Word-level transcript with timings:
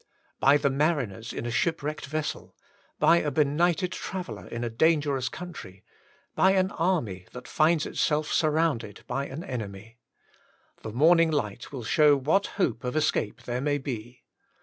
By 0.39 0.57
the 0.57 0.71
mariners 0.71 1.31
in 1.31 1.45
a 1.45 1.51
shipwrecked 1.51 2.07
vessel; 2.07 2.55
by 2.97 3.17
a 3.17 3.29
be 3.29 3.43
nighted 3.43 3.91
traveller 3.91 4.47
in 4.47 4.63
a 4.63 4.69
dangerous 4.71 5.29
country; 5.29 5.83
by 6.33 6.53
an 6.53 6.71
army 6.71 7.27
that 7.33 7.47
finds 7.47 7.85
itself 7.85 8.33
surrounded 8.33 9.03
by 9.05 9.27
an 9.27 9.43
enemy. 9.43 9.99
The 10.81 10.91
morning 10.91 11.29
light 11.29 11.71
will 11.71 11.83
show 11.83 12.15
what 12.17 12.47
hope 12.57 12.83
of 12.83 12.95
escape 12.95 13.43
there 13.43 13.61
may 13.61 13.77
be. 13.77 14.23